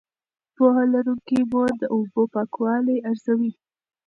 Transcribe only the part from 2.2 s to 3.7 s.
پاکوالی ارزوي.